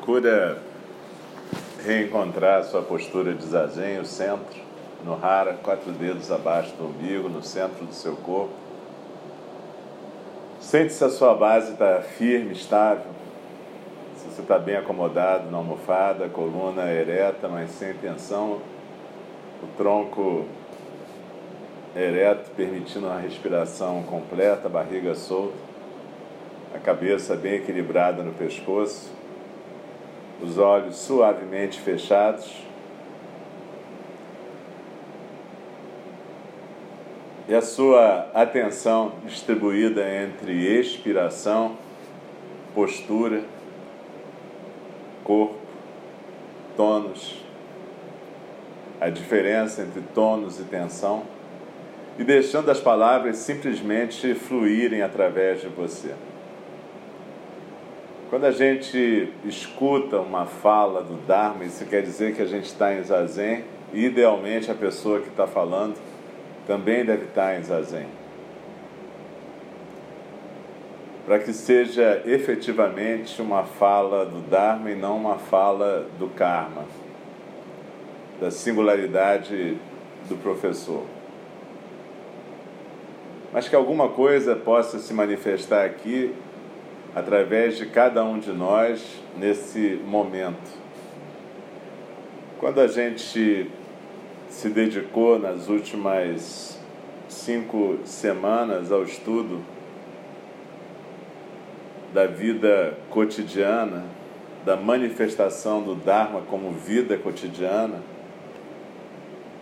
[0.00, 0.56] Procura
[1.84, 4.58] reencontrar sua postura de zazen, o centro,
[5.04, 8.54] no hara, quatro dedos abaixo do umbigo, no centro do seu corpo.
[10.58, 13.04] Sente se a sua base está firme, estável.
[14.16, 18.62] Se você está bem acomodado na almofada, coluna ereta, mas sem tensão,
[19.62, 20.46] o tronco
[21.94, 25.52] ereto, permitindo uma respiração completa, barriga solta,
[26.74, 29.19] a cabeça bem equilibrada no pescoço
[30.42, 32.64] os olhos suavemente fechados.
[37.48, 41.76] E a sua atenção distribuída entre expiração,
[42.74, 43.42] postura,
[45.24, 45.56] corpo,
[46.76, 47.42] tônus,
[49.00, 51.24] a diferença entre tônus e tensão,
[52.18, 56.14] e deixando as palavras simplesmente fluírem através de você.
[58.30, 62.94] Quando a gente escuta uma fala do Dharma, isso quer dizer que a gente está
[62.94, 65.96] em zazen, e idealmente a pessoa que está falando
[66.64, 68.06] também deve estar em zazen.
[71.26, 76.84] Para que seja efetivamente uma fala do Dharma e não uma fala do karma,
[78.40, 79.76] da singularidade
[80.28, 81.02] do professor.
[83.52, 86.32] Mas que alguma coisa possa se manifestar aqui
[87.14, 90.70] através de cada um de nós nesse momento.
[92.58, 93.70] Quando a gente
[94.48, 96.78] se dedicou nas últimas
[97.28, 99.60] cinco semanas ao estudo
[102.12, 104.04] da vida cotidiana,
[104.64, 108.02] da manifestação do Dharma como vida cotidiana,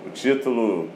[0.06, 0.88] o título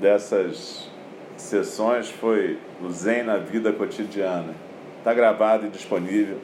[0.00, 0.90] dessas
[1.36, 4.63] sessões foi O Zen na Vida Cotidiana.
[5.04, 6.38] Está gravado e disponível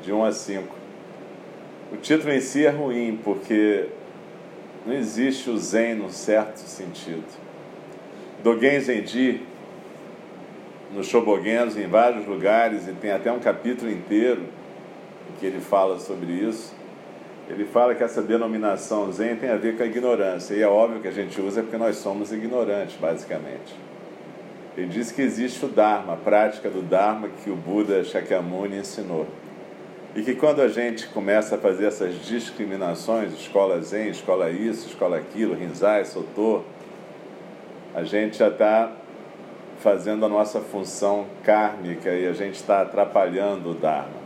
[0.00, 0.76] de 1 a 5.
[1.92, 3.88] O título em si é ruim, porque
[4.86, 7.26] não existe o Zen no certo sentido.
[8.44, 9.42] Dogen Zenji,
[10.94, 14.42] no Shobogenzo, em vários lugares, e tem até um capítulo inteiro
[15.28, 16.72] em que ele fala sobre isso.
[17.48, 21.00] Ele fala que essa denominação Zen tem a ver com a ignorância, e é óbvio
[21.00, 23.89] que a gente usa porque nós somos ignorantes, basicamente.
[24.76, 29.26] Ele diz que existe o Dharma, a prática do Dharma que o Buda Shakyamuni ensinou.
[30.14, 35.16] E que quando a gente começa a fazer essas discriminações, escola Zen, escola isso, escola
[35.18, 36.62] aquilo, Rinzai, Sotor,
[37.94, 38.92] a gente já está
[39.78, 44.20] fazendo a nossa função kármica e a gente está atrapalhando o Dharma.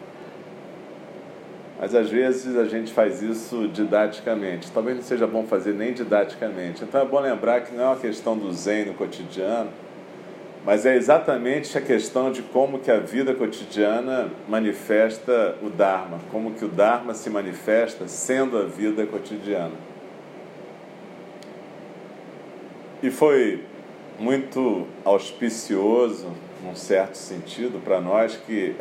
[1.79, 4.71] Mas às vezes a gente faz isso didaticamente.
[4.71, 6.83] Talvez não seja bom fazer nem didaticamente.
[6.83, 9.71] Então é bom lembrar que não é uma questão do Zen no cotidiano,
[10.65, 16.53] mas é exatamente a questão de como que a vida cotidiana manifesta o Dharma, como
[16.53, 19.75] que o Dharma se manifesta sendo a vida cotidiana.
[23.03, 23.63] E foi
[24.19, 26.29] muito auspicioso,
[26.63, 28.75] num certo sentido, para nós que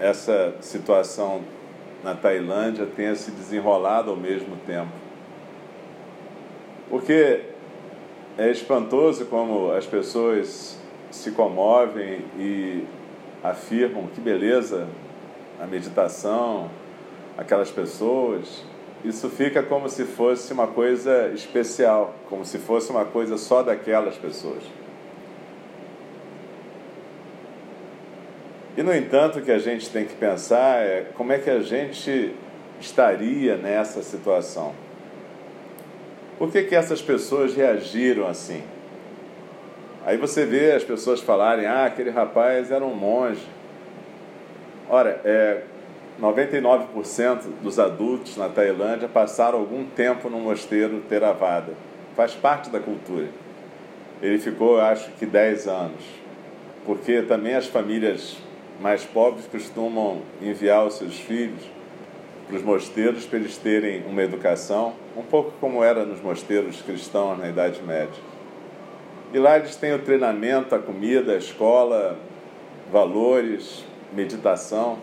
[0.00, 1.42] essa situação
[2.02, 4.90] na Tailândia tenha se desenrolado ao mesmo tempo.
[6.90, 7.42] Porque
[8.38, 10.78] é espantoso como as pessoas
[11.10, 12.84] se comovem e
[13.42, 14.86] afirmam que beleza
[15.60, 16.70] a meditação,
[17.38, 18.64] aquelas pessoas.
[19.04, 24.16] Isso fica como se fosse uma coisa especial, como se fosse uma coisa só daquelas
[24.16, 24.62] pessoas.
[28.76, 31.60] E, no entanto, o que a gente tem que pensar é como é que a
[31.60, 32.34] gente
[32.78, 34.74] estaria nessa situação.
[36.38, 38.62] Por que, que essas pessoas reagiram assim?
[40.04, 43.46] Aí você vê as pessoas falarem: ah, aquele rapaz era um monge.
[44.88, 45.62] Ora, é,
[46.20, 51.72] 99% dos adultos na Tailândia passaram algum tempo no mosteiro Theravada.
[52.14, 53.28] Faz parte da cultura.
[54.22, 56.04] Ele ficou, acho que, 10 anos.
[56.84, 58.36] Porque também as famílias
[58.80, 61.75] mais pobres costumam enviar os seus filhos
[62.46, 67.38] para os mosteiros para eles terem uma educação, um pouco como era nos mosteiros cristãos
[67.38, 68.22] na Idade Média.
[69.32, 72.16] E lá eles têm o treinamento, a comida, a escola,
[72.92, 74.98] valores, meditação.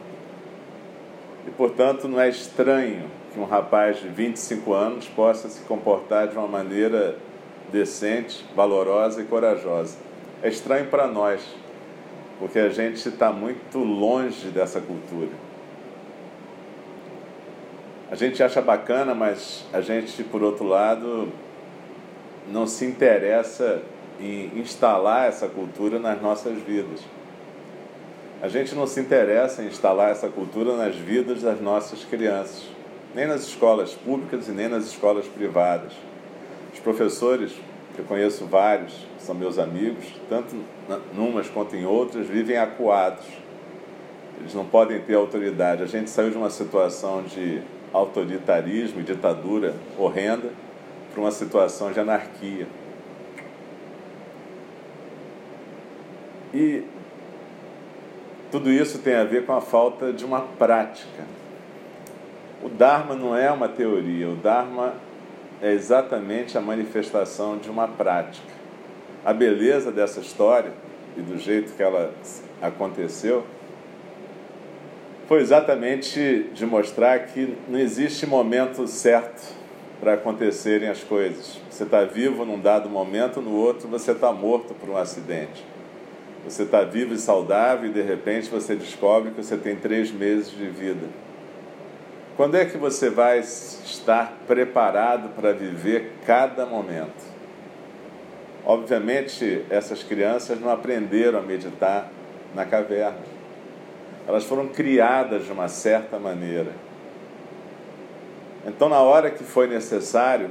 [1.45, 3.03] E, portanto, não é estranho
[3.33, 7.17] que um rapaz de 25 anos possa se comportar de uma maneira
[7.71, 9.97] decente, valorosa e corajosa.
[10.41, 11.41] É estranho para nós,
[12.39, 15.42] porque a gente está muito longe dessa cultura.
[18.13, 21.29] A gente acha bacana, mas a gente, por outro lado,
[22.47, 23.81] não se interessa
[24.19, 26.99] em instalar essa cultura nas nossas vidas.
[28.39, 32.61] A gente não se interessa em instalar essa cultura nas vidas das nossas crianças,
[33.15, 35.93] nem nas escolas públicas e nem nas escolas privadas.
[36.71, 37.51] Os professores,
[37.95, 40.55] que eu conheço vários, são meus amigos, tanto
[41.15, 43.25] numas quanto em outras, vivem acuados.
[44.39, 45.81] Eles não podem ter autoridade.
[45.81, 47.63] A gente saiu de uma situação de
[47.93, 50.49] autoritarismo e ditadura horrenda
[51.11, 52.67] para uma situação de anarquia.
[56.53, 56.83] E
[58.51, 61.23] tudo isso tem a ver com a falta de uma prática.
[62.63, 64.93] O Dharma não é uma teoria, o Dharma
[65.61, 68.53] é exatamente a manifestação de uma prática.
[69.25, 70.71] A beleza dessa história
[71.17, 72.13] e do jeito que ela
[72.61, 73.45] aconteceu
[75.33, 79.41] foi exatamente de mostrar que não existe momento certo
[79.99, 81.59] para acontecerem as coisas.
[81.71, 85.65] Você está vivo num dado momento, no outro você está morto por um acidente.
[86.47, 90.51] Você está vivo e saudável e de repente você descobre que você tem três meses
[90.51, 91.07] de vida.
[92.37, 97.25] Quando é que você vai estar preparado para viver cada momento?
[98.63, 102.11] Obviamente, essas crianças não aprenderam a meditar
[102.53, 103.32] na caverna.
[104.27, 106.71] Elas foram criadas de uma certa maneira.
[108.65, 110.49] Então, na hora que foi necessário,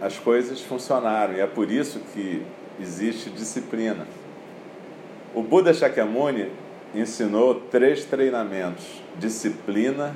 [0.00, 2.42] as coisas funcionaram e é por isso que
[2.80, 4.06] existe disciplina.
[5.34, 6.50] O Buda Shakyamuni
[6.94, 10.14] ensinou três treinamentos: disciplina,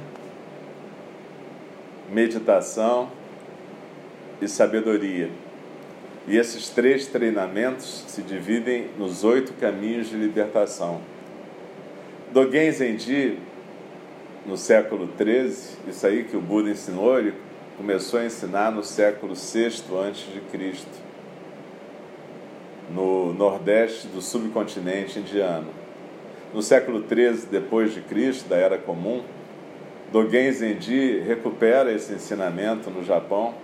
[2.11, 3.11] meditação
[4.41, 5.31] e sabedoria.
[6.27, 11.01] E esses três treinamentos se dividem nos oito caminhos de libertação.
[12.33, 13.39] Dogen Zenji,
[14.47, 17.35] no século XIII, isso aí que o Buda ensinou, ele
[17.77, 21.09] começou a ensinar no século VI antes de Cristo
[22.91, 25.69] no nordeste do subcontinente indiano.
[26.53, 29.23] No século XIII depois de Cristo, da Era Comum,
[30.11, 33.55] Dogen Zenji recupera esse ensinamento no Japão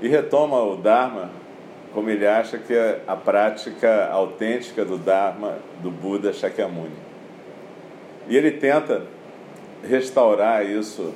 [0.00, 1.30] e retoma o Dharma
[1.94, 7.11] como ele acha que é a prática autêntica do Dharma do Buda Shakyamuni.
[8.28, 9.02] E ele tenta
[9.86, 11.12] restaurar isso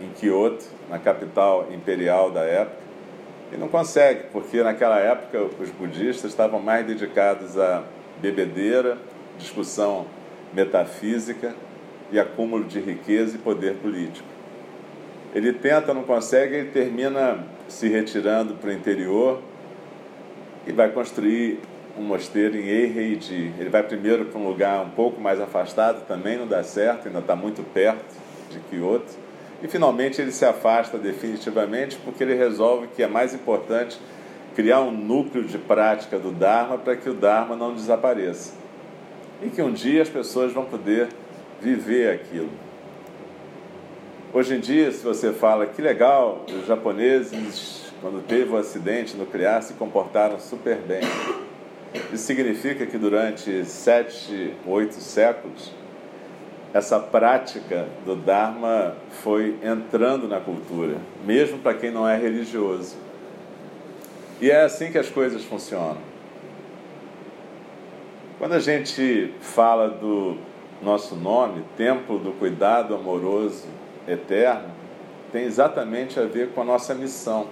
[0.00, 2.82] em Kyoto, na capital imperial da época,
[3.52, 7.82] e não consegue, porque naquela época os budistas estavam mais dedicados a
[8.20, 8.96] bebedeira,
[9.38, 10.06] discussão
[10.54, 11.54] metafísica
[12.10, 14.26] e acúmulo de riqueza e poder político.
[15.34, 19.40] Ele tenta, não consegue, ele termina se retirando para o interior
[20.66, 21.58] e vai construir
[21.98, 23.52] um mosteiro em Eiheiji.
[23.58, 27.20] Ele vai primeiro para um lugar um pouco mais afastado, também não dá certo, ainda
[27.20, 28.16] está muito perto
[28.50, 29.22] de Kyoto
[29.62, 33.98] e finalmente ele se afasta definitivamente porque ele resolve que é mais importante
[34.56, 38.54] criar um núcleo de prática do Dharma para que o Dharma não desapareça.
[39.40, 41.08] E que um dia as pessoas vão poder
[41.60, 42.50] viver aquilo.
[44.32, 49.16] Hoje em dia, se você fala que legal, os japoneses, quando teve o um acidente
[49.16, 51.02] nuclear, se comportaram super bem.
[52.12, 55.72] Isso significa que durante sete, oito séculos,
[56.72, 62.96] essa prática do Dharma foi entrando na cultura, mesmo para quem não é religioso.
[64.40, 65.98] E é assim que as coisas funcionam.
[68.38, 70.38] Quando a gente fala do
[70.82, 73.68] nosso nome, Templo do Cuidado Amoroso
[74.08, 74.70] Eterno,
[75.30, 77.46] tem exatamente a ver com a nossa missão.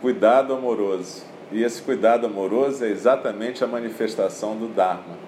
[0.00, 1.31] Cuidado amoroso.
[1.52, 5.18] E esse cuidado amoroso é exatamente a manifestação do Dharma.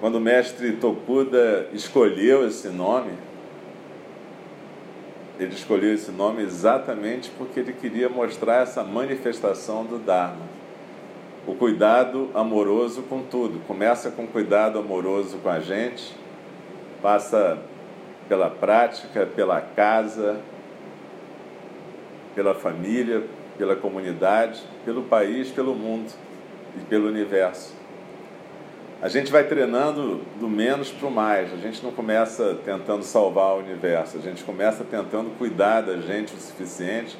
[0.00, 3.12] Quando o mestre Tokuda escolheu esse nome,
[5.40, 10.44] ele escolheu esse nome exatamente porque ele queria mostrar essa manifestação do Dharma.
[11.46, 13.60] O cuidado amoroso com tudo.
[13.66, 16.14] Começa com cuidado amoroso com a gente,
[17.00, 17.58] passa
[18.28, 20.38] pela prática, pela casa,
[22.34, 23.24] pela família,
[23.58, 26.12] pela comunidade, pelo país, pelo mundo
[26.76, 27.74] e pelo universo.
[29.00, 31.52] A gente vai treinando do menos para o mais.
[31.52, 36.34] A gente não começa tentando salvar o universo, a gente começa tentando cuidar da gente
[36.34, 37.16] o suficiente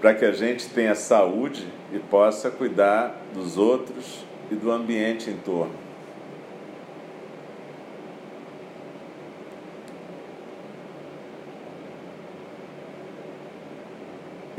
[0.00, 5.36] para que a gente tenha saúde e possa cuidar dos outros e do ambiente em
[5.36, 5.89] torno.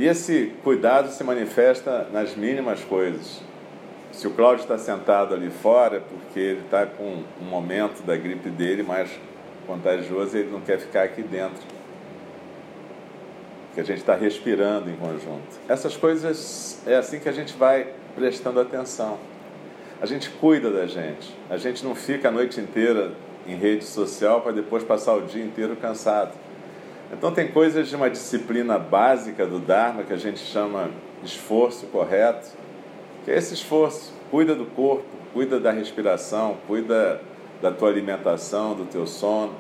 [0.02, 3.40] E esse cuidado se manifesta nas mínimas coisas.
[4.12, 8.18] Se o Cláudio está sentado ali fora, é porque ele está com um momento da
[8.18, 9.12] gripe dele mais
[9.68, 11.62] contagioso e ele não quer ficar aqui dentro.
[13.76, 15.60] Que a gente está respirando em conjunto.
[15.70, 19.20] Essas coisas é assim que a gente vai prestando atenção.
[20.02, 21.32] A gente cuida da gente.
[21.48, 23.12] A gente não fica a noite inteira
[23.46, 26.34] em rede social para depois passar o dia inteiro cansado.
[27.12, 30.90] Então, tem coisas de uma disciplina básica do Dharma que a gente chama
[31.24, 32.52] esforço correto,
[33.26, 34.14] que é esse esforço.
[34.32, 35.04] Cuida do corpo,
[35.34, 37.22] cuida da respiração, cuida
[37.62, 39.54] da tua alimentação, do teu sono,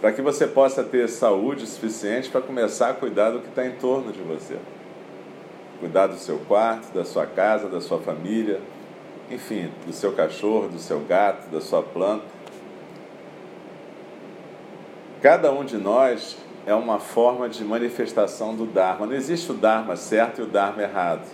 [0.00, 3.72] para que você possa ter saúde suficiente para começar a cuidar do que está em
[3.72, 4.56] torno de você.
[5.80, 8.60] Cuidar do seu quarto, da sua casa, da sua família,
[9.30, 12.24] enfim, do seu cachorro, do seu gato, da sua planta.
[15.20, 19.06] Cada um de nós é uma forma de manifestação do Dharma.
[19.06, 21.26] Não existe o Dharma certo e o Dharma errado.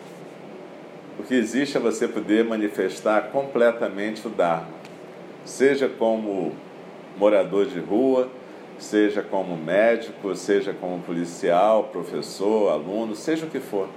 [1.18, 4.68] O que existe é você poder manifestar completamente o Dharma,
[5.44, 6.52] seja como
[7.16, 8.28] morador de rua,
[8.78, 13.88] seja como médico, seja como policial, professor, aluno, seja o que for.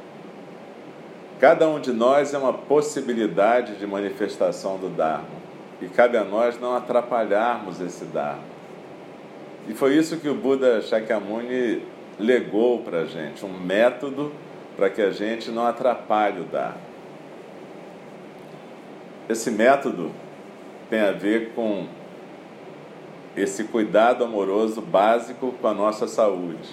[1.39, 5.43] Cada um de nós é uma possibilidade de manifestação do Dharma.
[5.81, 8.52] E cabe a nós não atrapalharmos esse Dharma.
[9.67, 11.81] E foi isso que o Buda Shakyamuni
[12.19, 14.31] legou para a gente, um método
[14.75, 16.81] para que a gente não atrapalhe o Dharma.
[19.29, 20.11] Esse método
[20.89, 21.87] tem a ver com
[23.35, 26.69] esse cuidado amoroso básico com a nossa saúde.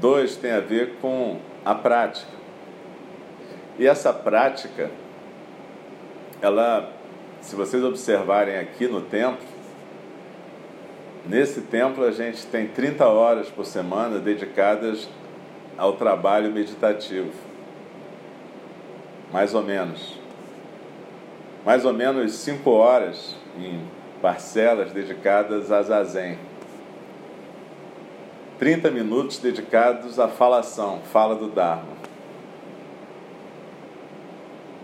[0.00, 2.32] Dois, tem a ver com a prática.
[3.78, 4.90] E essa prática,
[6.40, 6.92] ela,
[7.40, 9.46] se vocês observarem aqui no templo,
[11.26, 15.08] Nesse templo a gente tem 30 horas por semana dedicadas
[15.76, 17.30] ao trabalho meditativo.
[19.30, 20.18] Mais ou menos.
[21.64, 23.82] Mais ou menos 5 horas em
[24.22, 26.38] parcelas dedicadas a zazen.
[28.58, 32.00] 30 minutos dedicados à falação, fala do Dharma.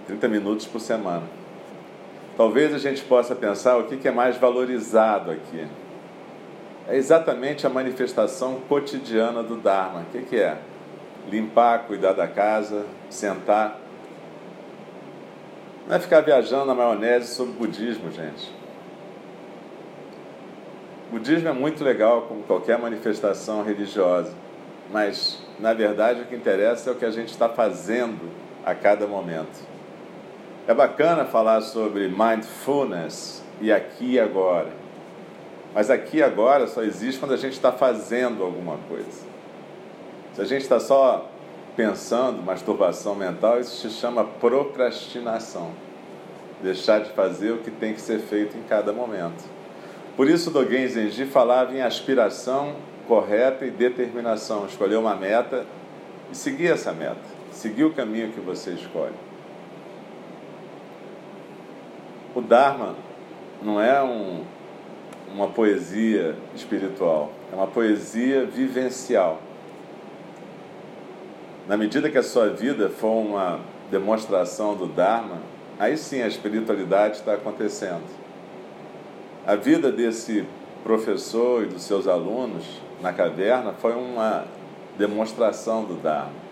[0.07, 1.25] 30 minutos por semana.
[2.37, 5.67] Talvez a gente possa pensar o que é mais valorizado aqui
[6.89, 10.03] é exatamente a manifestação cotidiana do Dharma.
[10.03, 10.57] O que, que é?
[11.29, 13.81] Limpar, cuidar da casa, sentar.
[15.89, 18.55] Não é ficar viajando na maionese sobre budismo, gente.
[21.11, 24.33] Budismo é muito legal, como qualquer manifestação religiosa,
[24.93, 28.31] mas, na verdade, o que interessa é o que a gente está fazendo
[28.65, 29.65] a cada momento.
[30.67, 34.86] É bacana falar sobre mindfulness e aqui e agora
[35.77, 39.27] mas aqui agora só existe quando a gente está fazendo alguma coisa.
[40.33, 41.31] Se a gente está só
[41.77, 45.73] pensando, masturbação mental, isso se chama procrastinação.
[46.63, 49.45] Deixar de fazer o que tem que ser feito em cada momento.
[50.17, 54.65] Por isso, Dogen Zenji falava em aspiração correta e determinação.
[54.65, 55.67] Escolher uma meta
[56.33, 57.21] e seguir essa meta.
[57.53, 59.13] Seguir o caminho que você escolhe.
[62.35, 62.95] O Dharma
[63.63, 64.43] não é um,
[65.33, 69.41] uma poesia espiritual, é uma poesia vivencial.
[71.69, 75.39] Na medida que a sua vida for uma demonstração do Dharma,
[75.79, 78.05] aí sim a espiritualidade está acontecendo.
[79.47, 80.47] A vida desse
[80.83, 82.65] professor e dos seus alunos
[83.03, 84.45] na caverna foi uma
[84.97, 86.47] demonstração do Dharma.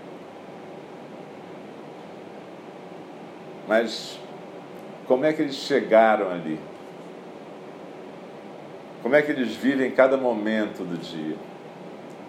[3.67, 4.19] Mas
[5.07, 6.59] como é que eles chegaram ali?
[9.05, 11.37] Como é que eles vivem cada momento do dia?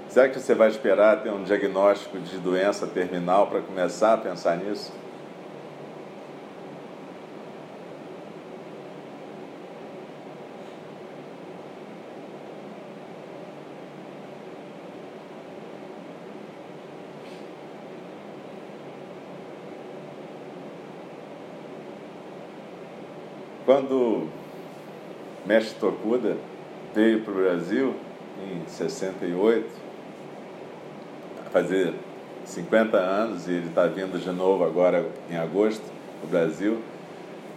[0.10, 4.58] Será que você vai esperar ter um diagnóstico de doença terminal para começar a pensar
[4.58, 4.92] nisso?
[23.66, 24.28] Quando
[25.46, 26.36] Mestre Tokuda
[26.96, 27.94] veio para o Brasil,
[28.42, 29.68] em 68,
[31.52, 31.94] fazer
[32.46, 35.84] 50 anos, e ele está vindo de novo agora em agosto
[36.22, 36.80] para o Brasil.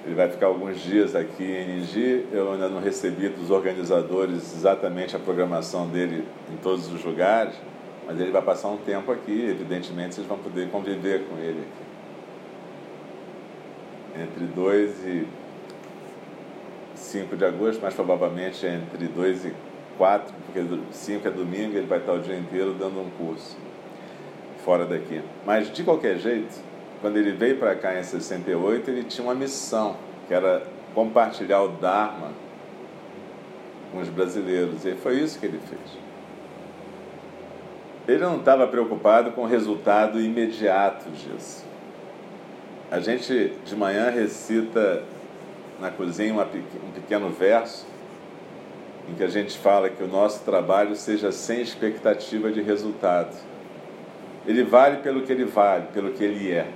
[0.05, 2.27] Ele vai ficar alguns dias aqui em Niji.
[2.33, 7.55] Eu ainda não recebi dos organizadores exatamente a programação dele em todos os lugares,
[8.07, 9.51] mas ele vai passar um tempo aqui.
[9.51, 11.89] Evidentemente, vocês vão poder conviver com ele aqui.
[14.23, 15.27] Entre 2 e
[17.09, 19.55] 5 de agosto, mais provavelmente entre 2 e
[19.97, 20.61] 4, porque
[20.93, 23.57] 5 é domingo, ele vai estar o dia inteiro dando um curso
[24.65, 25.23] fora daqui.
[25.47, 26.55] Mas, de qualquer jeito,
[27.01, 29.97] quando ele veio para cá em 68, ele tinha uma missão,
[30.27, 30.63] que era
[30.95, 32.33] compartilhar o Dharma
[33.91, 34.85] com os brasileiros.
[34.85, 35.99] E foi isso que ele fez.
[38.07, 41.67] Ele não estava preocupado com o resultado imediato disso.
[42.91, 45.03] A gente de manhã recita
[45.81, 47.87] na cozinha uma, um pequeno verso
[49.09, 53.35] em que a gente fala que o nosso trabalho seja sem expectativa de resultado.
[54.47, 56.69] Ele vale pelo que ele vale, pelo que ele é.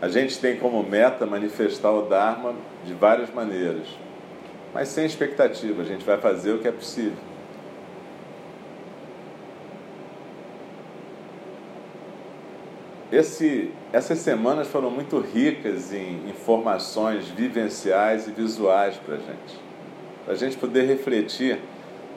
[0.00, 3.88] A gente tem como meta manifestar o Dharma de várias maneiras,
[4.72, 7.35] mas sem expectativa, a gente vai fazer o que é possível.
[13.16, 19.58] Esse, essas semanas foram muito ricas em informações vivenciais e visuais para a gente.
[20.22, 21.58] Para a gente poder refletir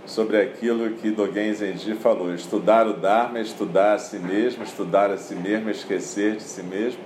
[0.06, 5.10] sobre aquilo que Dogen Zenji falou: estudar o Dharma é estudar a si mesmo, estudar
[5.10, 7.00] a si mesmo é esquecer de si mesmo,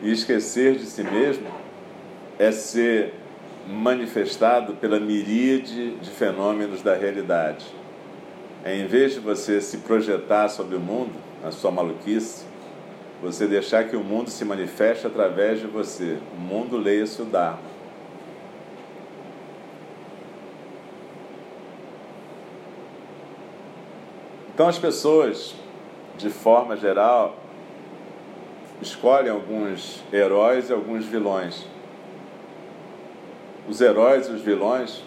[0.00, 1.48] e esquecer de si mesmo
[2.38, 3.14] é ser
[3.66, 7.66] manifestado pela miríade de fenômenos da realidade.
[8.64, 12.53] Em vez de você se projetar sobre o mundo, na sua maluquice,
[13.22, 16.18] você deixar que o mundo se manifeste através de você.
[16.36, 17.74] O mundo leia-se o Dharma.
[24.54, 25.52] Então as pessoas,
[26.16, 27.36] de forma geral,
[28.80, 31.66] escolhem alguns heróis e alguns vilões.
[33.68, 35.02] Os heróis e os vilões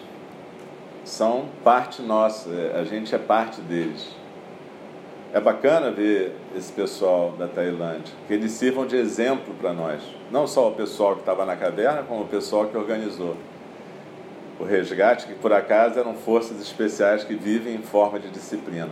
[1.02, 4.17] são parte nossa, a gente é parte deles.
[5.32, 10.00] É bacana ver esse pessoal da Tailândia, que eles sirvam de exemplo para nós.
[10.30, 13.36] Não só o pessoal que estava na caverna, como o pessoal que organizou
[14.58, 18.90] o resgate, que por acaso eram forças especiais que vivem em forma de disciplina.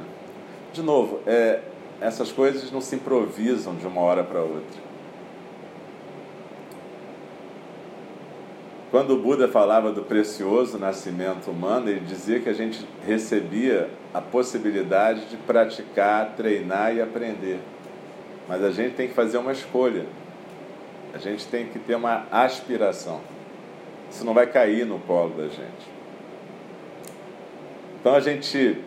[0.75, 1.61] De novo, é,
[2.03, 4.86] essas coisas não se improvisam de uma hora para outra.
[8.97, 14.23] Quando o Buda falava do precioso nascimento humano, ele dizia que a gente recebia a
[14.23, 17.61] possibilidade de praticar, treinar e aprender.
[18.49, 20.07] Mas a gente tem que fazer uma escolha.
[21.13, 23.21] A gente tem que ter uma aspiração.
[24.11, 25.91] Isso não vai cair no colo da gente.
[28.01, 28.81] Então a gente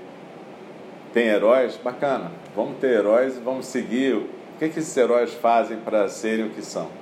[1.13, 2.31] tem heróis, bacana.
[2.55, 4.15] Vamos ter heróis e vamos seguir.
[4.15, 6.98] O que, que esses heróis fazem para serem o que são?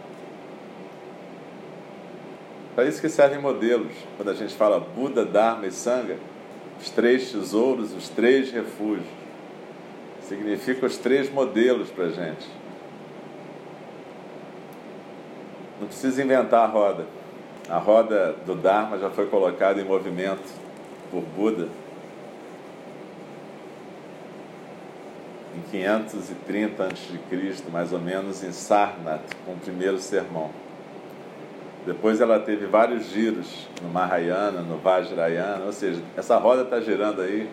[2.78, 3.92] Para isso que servem modelos.
[4.18, 6.16] Quando a gente fala Buda, Dharma e Sangha,
[6.80, 9.08] os três tesouros, os três refúgios.
[10.22, 12.48] Significa os três modelos para a gente.
[15.82, 17.08] Não precisa inventar a roda.
[17.68, 20.48] A roda do Dharma já foi colocada em movimento
[21.10, 21.70] por Buda
[25.56, 30.67] em 530 a.C., mais ou menos, em Sarnath, com o primeiro sermão.
[31.88, 37.22] Depois ela teve vários giros no Mahayana, no Vajrayana, ou seja, essa roda está girando
[37.22, 37.50] aí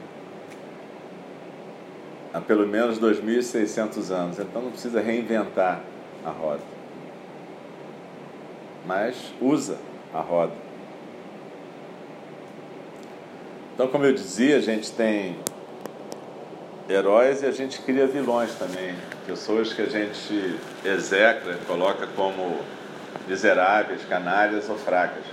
[2.32, 5.82] há pelo menos 2.600 anos, então não precisa reinventar
[6.24, 6.62] a roda.
[8.84, 9.78] Mas usa
[10.12, 10.52] a roda.
[13.72, 15.36] Então, como eu dizia, a gente tem
[16.88, 18.96] heróis e a gente cria vilões também.
[19.28, 22.58] Pessoas que a gente execra, coloca como
[23.26, 25.24] miseráveis, canalhas ou fracas.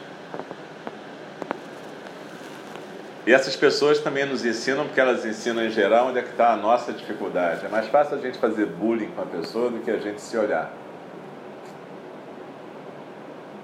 [3.26, 6.54] E essas pessoas também nos ensinam, porque elas ensinam em geral onde é que está
[6.54, 7.66] a nossa dificuldade.
[7.66, 10.36] É mais fácil a gente fazer bullying com a pessoa do que a gente se
[10.38, 10.72] olhar.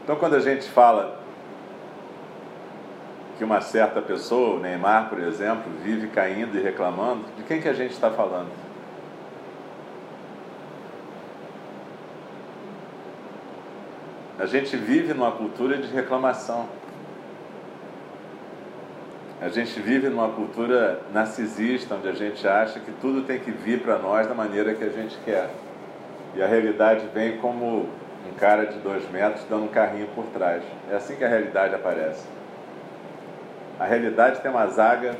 [0.04, 1.20] Então, quando a gente fala
[3.38, 7.68] que uma certa pessoa, o Neymar, por exemplo, vive caindo e reclamando, de quem que
[7.68, 8.67] a gente está falando?
[14.40, 16.68] A gente vive numa cultura de reclamação.
[19.42, 23.82] A gente vive numa cultura narcisista, onde a gente acha que tudo tem que vir
[23.82, 25.50] para nós da maneira que a gente quer.
[26.36, 27.90] E a realidade vem como
[28.28, 30.62] um cara de dois metros dando um carrinho por trás.
[30.92, 32.24] É assim que a realidade aparece.
[33.80, 35.16] A realidade tem uma zaga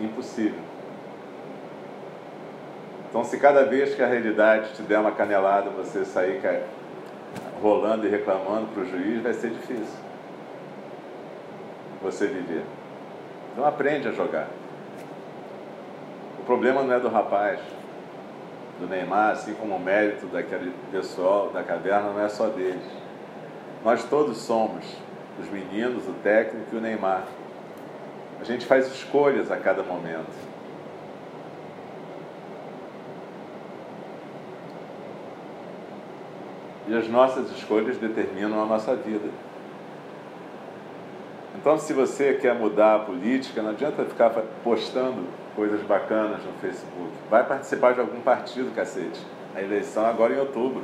[0.00, 0.60] impossível.
[3.08, 6.40] Então, se cada vez que a realidade te der uma canelada, você sair
[7.66, 10.06] rolando e reclamando para o juiz, vai ser difícil
[12.02, 12.62] você viver.
[13.52, 14.48] Então aprende a jogar.
[16.38, 17.58] O problema não é do rapaz,
[18.78, 22.84] do Neymar, assim como o mérito daquele pessoal da caverna não é só deles.
[23.84, 24.84] Nós todos somos,
[25.40, 27.24] os meninos, o técnico e o Neymar.
[28.40, 30.55] A gente faz escolhas a cada momento.
[36.88, 39.28] E as nossas escolhas determinam a nossa vida.
[41.56, 44.30] Então, se você quer mudar a política, não adianta ficar
[44.62, 45.24] postando
[45.56, 47.10] coisas bacanas no Facebook.
[47.30, 49.20] Vai participar de algum partido, cacete.
[49.54, 50.82] A eleição é agora em outubro.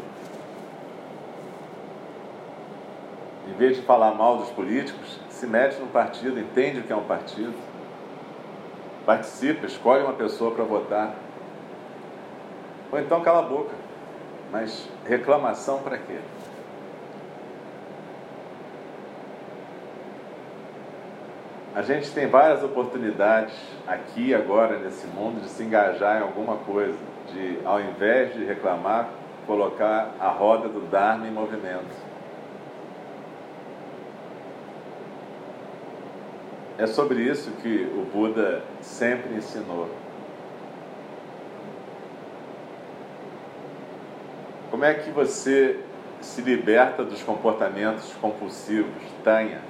[3.48, 6.96] Em vez de falar mal dos políticos, se mete no partido, entende o que é
[6.96, 7.54] um partido.
[9.04, 11.14] Participa, escolhe uma pessoa para votar.
[12.90, 13.74] Ou então cala a boca.
[14.52, 16.18] Mas reclamação para quê?
[21.74, 23.54] A gente tem várias oportunidades
[23.88, 26.98] aqui agora nesse mundo de se engajar em alguma coisa,
[27.32, 29.08] de ao invés de reclamar,
[29.46, 32.12] colocar a roda do Dharma em movimento.
[36.76, 40.01] É sobre isso que o Buda sempre ensinou.
[44.82, 45.78] Como é que você
[46.20, 49.00] se liberta dos comportamentos compulsivos?
[49.22, 49.60] Tenha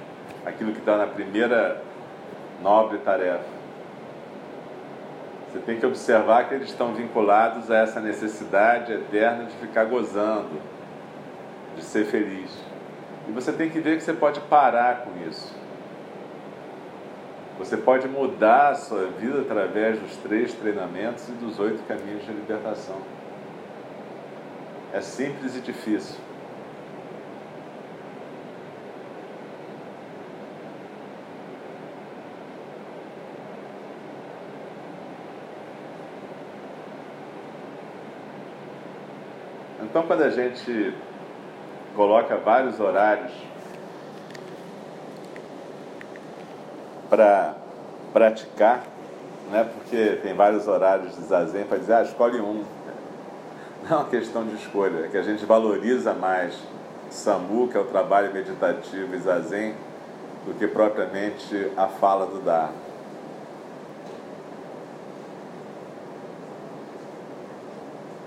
[0.43, 1.83] aquilo que está na primeira
[2.63, 3.45] nobre tarefa.
[5.51, 10.59] Você tem que observar que eles estão vinculados a essa necessidade eterna de ficar gozando,
[11.75, 12.49] de ser feliz.
[13.29, 15.55] E você tem que ver que você pode parar com isso.
[17.59, 22.31] Você pode mudar a sua vida através dos três treinamentos e dos oito caminhos de
[22.31, 23.12] libertação.
[24.93, 26.19] É simples e difícil.
[39.81, 40.95] Então, quando a gente
[41.95, 43.31] coloca vários horários
[47.09, 47.55] para
[48.11, 48.83] praticar,
[49.51, 49.67] né?
[49.73, 52.63] porque tem vários horários de zazen para dizer, ah, escolhe um.
[53.83, 56.57] Não é uma questão de escolha, é que a gente valoriza mais
[57.09, 59.75] Samu, que é o trabalho meditativo, e zazen,
[60.45, 62.83] do que propriamente a fala do Dharma.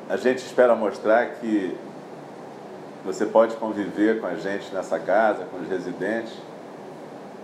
[0.09, 1.77] a gente espera mostrar que
[3.05, 6.33] você pode conviver com a gente nessa casa, com os residentes,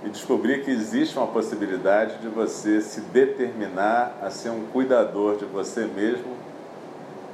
[0.04, 5.44] e descobrir que existe uma possibilidade de você se determinar a ser um cuidador de
[5.44, 6.36] você mesmo,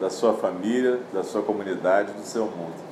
[0.01, 2.89] da sua família, da sua comunidade, do seu mundo.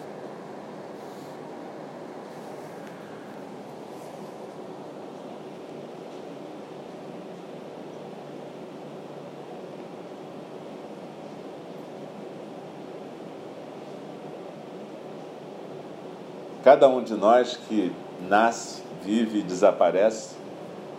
[16.66, 17.92] Cada um de nós que
[18.29, 20.35] nasce, vive e desaparece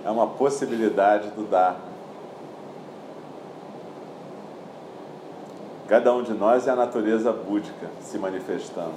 [0.06, 1.87] é uma possibilidade do Dharma.
[5.88, 8.96] Cada um de nós é a natureza búdica se manifestando.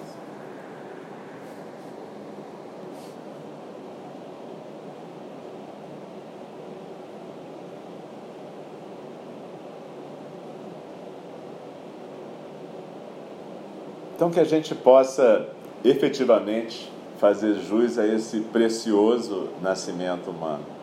[14.17, 15.49] Então, que a gente possa
[15.85, 20.80] efetivamente fazer jus a esse precioso nascimento humano.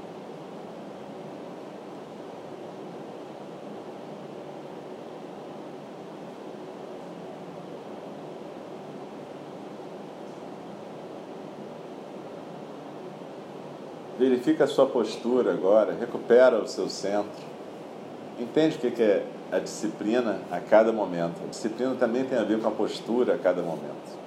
[14.19, 17.45] Verifica a sua postura agora, recupera o seu centro.
[18.39, 21.35] Entende o que é a disciplina a cada momento.
[21.45, 24.17] A disciplina também tem a ver com a postura a cada momento.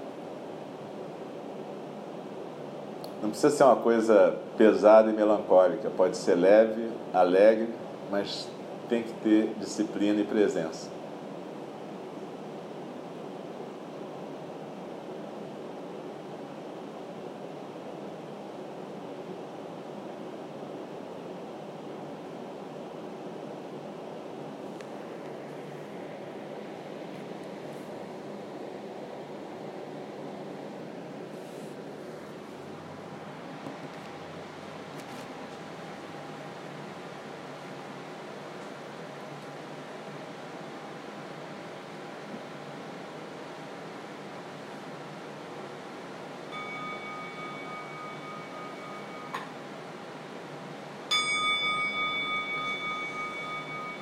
[3.20, 7.68] Não precisa ser uma coisa pesada e melancólica, pode ser leve, alegre,
[8.10, 8.48] mas
[8.88, 11.00] tem que ter disciplina e presença.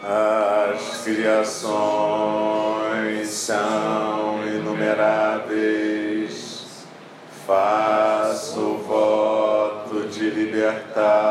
[0.01, 1.69] As criações
[3.29, 5.07] são inumeráveis,
[7.47, 11.28] faço voto de libertá-las.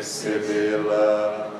[0.00, 1.50] Percebê-la.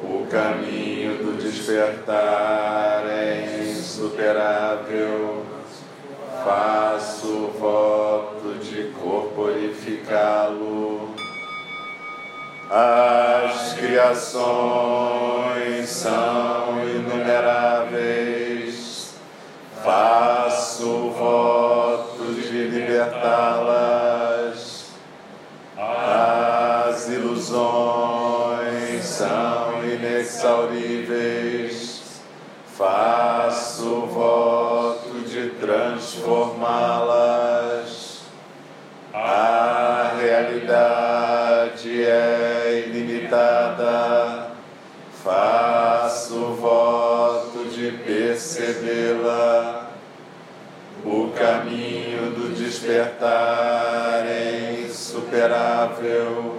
[0.00, 5.44] O caminho do despertar é insuperável,
[6.44, 11.16] faço voto de corporificá-lo.
[12.70, 14.38] As criações
[15.88, 19.14] são inumeráveis,
[19.82, 24.35] faço voto de libertá-las.
[27.16, 32.20] Ilusões são inexauríveis,
[32.76, 38.20] faço voto de transformá-las.
[39.14, 44.50] A realidade é ilimitada,
[45.24, 49.86] faço voto de percebê-la
[51.06, 56.55] o caminho do despertar é insuperável.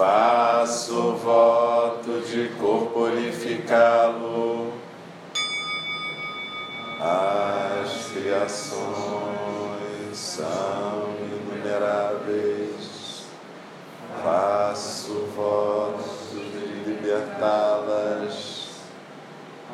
[0.00, 4.72] Faço voto de corporificá-lo.
[6.98, 13.26] As criações são inumeráveis.
[14.22, 18.70] Faço voto de libertá-las.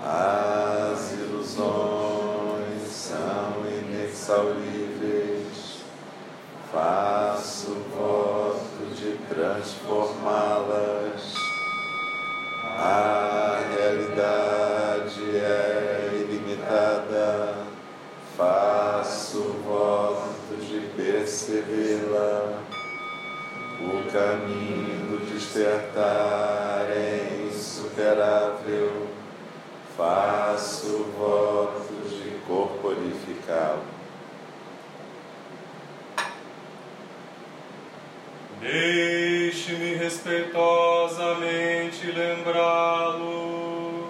[0.05, 5.85] As ilusões são inexauríveis,
[6.73, 8.26] faço voto
[9.37, 11.35] transformá-las.
[12.65, 17.59] A realidade é ilimitada,
[18.35, 22.63] faço voto de percebê-la.
[23.79, 29.07] O caminho do despertar é insuperável,
[29.97, 33.97] faço voto de corporificá-lo.
[38.61, 39.06] Deixe-me
[40.07, 44.07] respeitosamente lembrá-lo.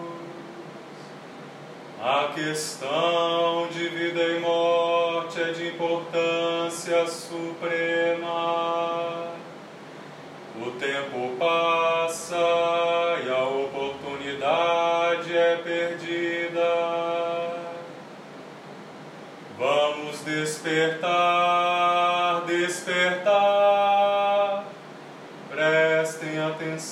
[2.02, 8.15] A questão de vida e morte é de importância suprema.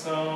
[0.04, 0.33] Atenção.